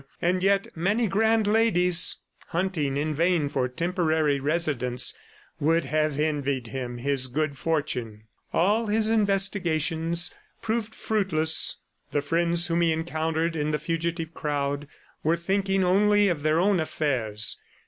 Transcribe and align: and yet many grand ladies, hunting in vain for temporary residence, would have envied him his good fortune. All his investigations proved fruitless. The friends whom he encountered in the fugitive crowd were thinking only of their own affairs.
and 0.19 0.41
yet 0.41 0.65
many 0.75 1.05
grand 1.05 1.45
ladies, 1.45 2.17
hunting 2.47 2.97
in 2.97 3.13
vain 3.13 3.47
for 3.47 3.67
temporary 3.67 4.39
residence, 4.39 5.13
would 5.59 5.85
have 5.85 6.19
envied 6.19 6.65
him 6.65 6.97
his 6.97 7.27
good 7.27 7.55
fortune. 7.55 8.23
All 8.51 8.87
his 8.87 9.09
investigations 9.09 10.33
proved 10.59 10.95
fruitless. 10.95 11.77
The 12.13 12.21
friends 12.21 12.65
whom 12.65 12.81
he 12.81 12.91
encountered 12.91 13.55
in 13.55 13.69
the 13.69 13.77
fugitive 13.77 14.33
crowd 14.33 14.87
were 15.21 15.37
thinking 15.37 15.83
only 15.83 16.29
of 16.29 16.41
their 16.41 16.59
own 16.59 16.79
affairs. 16.79 17.59